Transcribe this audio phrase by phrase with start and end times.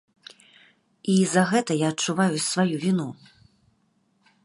[1.13, 3.09] І за гэта я адчуваю сваю віну.